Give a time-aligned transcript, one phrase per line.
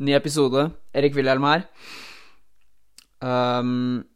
[0.00, 0.70] Ny episode.
[0.96, 1.66] Erik Wilhelm her.
[3.20, 4.06] Um,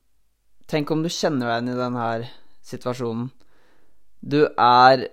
[0.65, 2.07] tenk om du kjenner deg igjen i denne
[2.65, 3.27] situasjonen.
[4.25, 5.05] Du er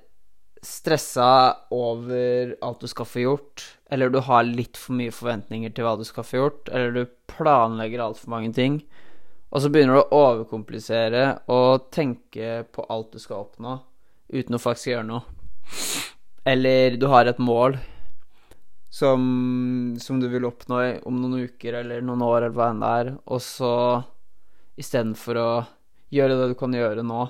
[0.64, 1.28] stressa
[1.76, 5.98] over alt du skal få gjort, eller du har litt for mye forventninger til hva
[6.00, 8.80] du skal få gjort, eller du planlegger altfor mange ting,
[9.52, 13.80] og så begynner du å overkomplisere og tenke på alt du skal oppnå,
[14.32, 15.26] uten å faktisk gjøre noe.
[16.48, 17.76] Eller du har et mål
[18.92, 22.90] som, som du vil oppnå om noen uker eller noen år, eller hva enn det
[23.02, 23.76] er, og så
[24.82, 25.52] istedenfor å
[26.12, 27.22] gjøre det du kan gjøre nå,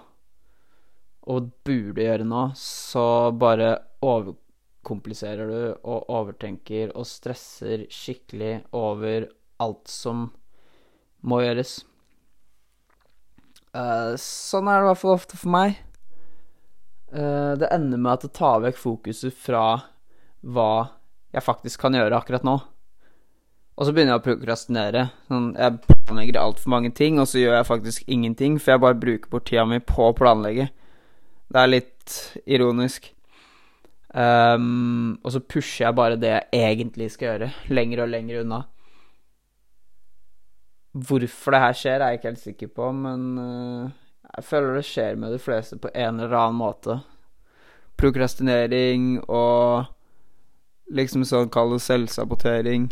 [1.30, 3.04] og burde gjøre nå, så
[3.38, 9.30] bare overkompliserer du og overtenker og stresser skikkelig over
[9.62, 10.32] alt som
[11.22, 11.76] må gjøres.
[13.72, 15.78] Uh, sånn er det i hvert fall ofte for meg.
[17.14, 19.66] Uh, det ender med at det tar vekk fokuset fra
[20.42, 20.74] hva
[21.32, 22.58] jeg faktisk kan gjøre akkurat nå.
[23.80, 25.06] Og så begynner jeg å prokrastinere.
[25.32, 29.00] Sånn, jeg planlegger altfor mange ting, og så gjør jeg faktisk ingenting, for jeg bare
[29.00, 30.68] bruker bort tida mi på å planlegge.
[31.52, 33.10] Det er litt ironisk.
[34.12, 38.60] Um, og så pusher jeg bare det jeg egentlig skal gjøre, lenger og lenger unna.
[40.92, 43.94] Hvorfor det her skjer, er jeg ikke helt sikker på, men uh,
[44.36, 47.00] jeg føler det skjer med de fleste på en eller annen måte.
[48.00, 49.88] Prokrastinering og
[50.92, 52.90] liksom sånn kall det selvsabotering.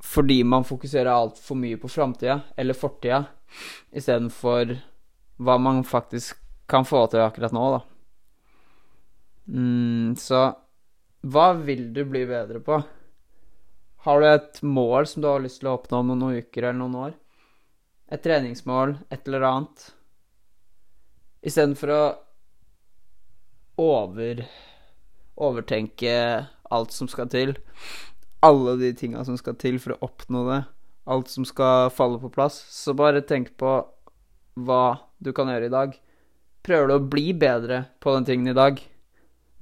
[0.00, 3.24] Fordi man fokuserer altfor mye på framtida eller fortida
[3.92, 4.76] istedenfor
[5.40, 6.38] hva man faktisk
[6.70, 7.80] kan få til akkurat nå, da.
[9.50, 10.44] Mm, så
[11.26, 12.78] hva vil du bli bedre på?
[14.06, 16.78] Har du et mål som du har lyst til å oppnå om noen uker eller
[16.78, 17.16] noen år?
[18.10, 19.84] Et treningsmål, et eller annet?
[21.44, 22.02] Istedenfor å
[23.80, 24.44] over
[25.40, 26.12] overtenke
[26.70, 27.56] alt som skal til.
[28.44, 30.60] Alle de tinga som skal til for å oppnå det.
[31.10, 32.60] Alt som skal falle på plass.
[32.70, 33.80] Så bare tenk på
[34.60, 34.84] hva
[35.18, 35.98] du kan gjøre i dag
[36.66, 38.80] prøver du å bli bedre på den tingen i dag.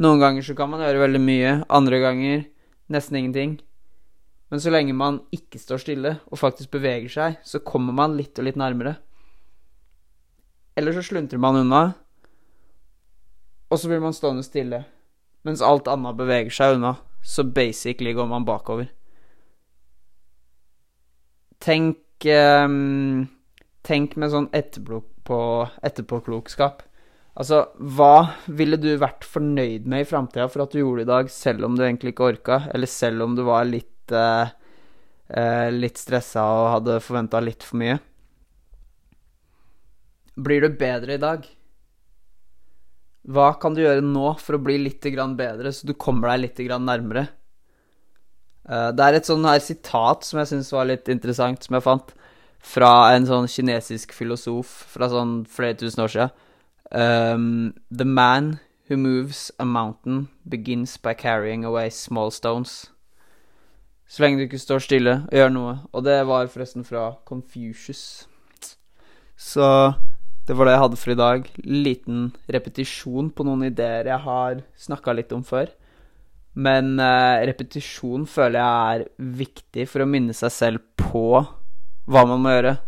[0.03, 2.45] Noen ganger så kan man gjøre veldig mye, andre ganger
[2.93, 3.57] nesten ingenting.
[4.49, 8.39] Men så lenge man ikke står stille og faktisk beveger seg, så kommer man litt
[8.39, 8.97] og litt nærmere.
[10.79, 11.83] Eller så sluntrer man unna,
[13.69, 14.85] og så blir man stående stille.
[15.47, 18.87] Mens alt annet beveger seg unna, så basically går man bakover.
[21.63, 23.29] Tenk um,
[23.89, 26.83] Tenk med sånn etterpåklokskap.
[27.39, 31.31] Altså, hva ville du vært fornøyd med i framtida for at du gjorde i dag,
[31.33, 34.47] selv om du egentlig ikke orka, eller selv om du var litt uh,
[35.31, 37.99] uh, litt stressa og hadde forventa litt for mye?
[40.39, 41.58] Blir du bedre i dag?
[43.29, 46.81] Hva kan du gjøre nå for å bli litt bedre, så du kommer deg litt
[46.81, 47.29] nærmere?
[48.69, 51.85] Eh, det er et sånn her sitat som jeg syns var litt interessant, som jeg
[51.85, 52.15] fant,
[52.59, 56.37] fra en sånn kinesisk filosof fra sånn flere tusen år siden
[56.91, 62.91] Um, the man who moves a mountain begins by carrying away small stones.
[64.09, 65.75] Så lenge du ikke står stille og gjør noe.
[65.93, 68.27] Og det var forresten fra Confucius.
[69.37, 69.93] Så
[70.49, 71.49] det var det jeg hadde for i dag.
[71.69, 75.69] Liten repetisjon på noen ideer jeg har snakka litt om før.
[76.59, 79.05] Men eh, repetisjon føler jeg er
[79.43, 81.43] viktig for å minne seg selv på
[82.09, 82.79] hva man må gjøre.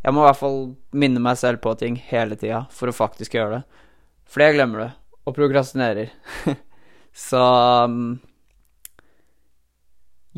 [0.00, 0.58] Jeg må i hvert fall
[0.96, 3.84] minne meg selv på ting hele tida for å faktisk gjøre det.
[4.30, 4.90] Fordi jeg glemmer det,
[5.28, 6.10] og prokrastinerer.
[7.28, 7.42] Så
[7.84, 8.16] um,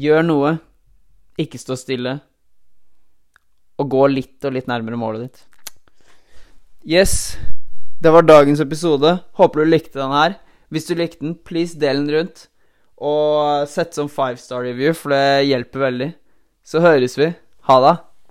[0.02, 0.56] Gjør noe.
[1.38, 2.18] Ikke stå stille.
[3.78, 5.42] Og gå litt og litt nærmere målet ditt.
[6.84, 7.36] Yes.
[8.02, 9.18] Det var dagens episode.
[9.38, 10.32] Håper du likte den her.
[10.72, 12.48] Hvis du likte den, please del den rundt.
[12.98, 16.08] Og sett som five star review, for det hjelper veldig.
[16.66, 17.28] Så høres vi.
[17.70, 17.94] Ha det.